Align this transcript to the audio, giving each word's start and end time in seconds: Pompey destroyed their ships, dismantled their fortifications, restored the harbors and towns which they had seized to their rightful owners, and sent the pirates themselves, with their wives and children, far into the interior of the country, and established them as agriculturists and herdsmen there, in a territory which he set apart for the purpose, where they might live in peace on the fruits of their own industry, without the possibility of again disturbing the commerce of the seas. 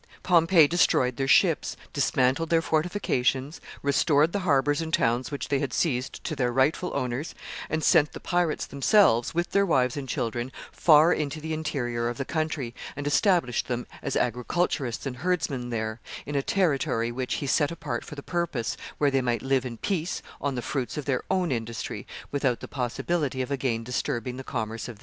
Pompey 0.23 0.67
destroyed 0.67 1.15
their 1.17 1.27
ships, 1.27 1.77
dismantled 1.93 2.49
their 2.49 2.63
fortifications, 2.63 3.61
restored 3.83 4.31
the 4.31 4.39
harbors 4.39 4.81
and 4.81 4.91
towns 4.91 5.29
which 5.29 5.49
they 5.49 5.59
had 5.59 5.73
seized 5.73 6.23
to 6.23 6.35
their 6.35 6.51
rightful 6.51 6.91
owners, 6.95 7.35
and 7.69 7.83
sent 7.83 8.11
the 8.13 8.19
pirates 8.19 8.65
themselves, 8.65 9.35
with 9.35 9.51
their 9.51 9.63
wives 9.63 9.95
and 9.95 10.09
children, 10.09 10.51
far 10.71 11.13
into 11.13 11.39
the 11.39 11.53
interior 11.53 12.09
of 12.09 12.17
the 12.17 12.25
country, 12.25 12.73
and 12.95 13.05
established 13.05 13.67
them 13.67 13.85
as 14.01 14.15
agriculturists 14.15 15.05
and 15.05 15.17
herdsmen 15.17 15.69
there, 15.69 16.01
in 16.25 16.33
a 16.35 16.41
territory 16.41 17.11
which 17.11 17.35
he 17.35 17.45
set 17.45 17.69
apart 17.69 18.03
for 18.03 18.15
the 18.15 18.23
purpose, 18.23 18.75
where 18.97 19.11
they 19.11 19.21
might 19.21 19.43
live 19.43 19.67
in 19.67 19.77
peace 19.77 20.23
on 20.41 20.55
the 20.55 20.63
fruits 20.63 20.97
of 20.97 21.05
their 21.05 21.21
own 21.29 21.51
industry, 21.51 22.07
without 22.31 22.59
the 22.59 22.67
possibility 22.67 23.43
of 23.43 23.51
again 23.51 23.83
disturbing 23.83 24.37
the 24.37 24.43
commerce 24.43 24.87
of 24.87 24.95
the 24.95 24.99
seas. 24.99 24.99